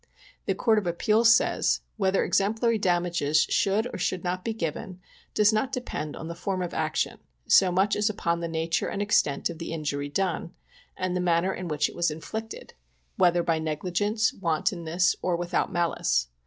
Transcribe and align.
The 0.47 0.55
Court 0.55 0.79
of 0.79 0.87
Appeals 0.87 1.31
says: 1.31 1.81
"Whether 1.95 2.23
exemplary 2.25 2.79
damages 2.79 3.43
should 3.43 3.85
or 3.93 3.99
should 3.99 4.23
not 4.23 4.43
be 4.43 4.51
given 4.51 4.99
does 5.35 5.53
not 5.53 5.71
depend 5.71 6.15
on 6.15 6.27
the 6.27 6.33
form 6.33 6.63
of 6.63 6.73
action 6.73 7.19
so 7.45 7.71
much 7.71 7.95
as 7.95 8.09
upon 8.09 8.39
the 8.39 8.47
nature 8.47 8.87
and 8.87 8.99
extent 8.99 9.47
of 9.51 9.59
the 9.59 9.71
injury 9.71 10.09
done, 10.09 10.55
and 10.97 11.15
the 11.15 11.21
manner 11.21 11.53
in 11.53 11.67
which 11.67 11.87
it 11.87 11.93
was 11.95 12.09
inflicted, 12.09 12.73
whether 13.17 13.43
by 13.43 13.59
negligence, 13.59 14.33
wantonness, 14.33 15.15
or 15.21 15.35
without 15.35 15.71
malice. 15.71 16.29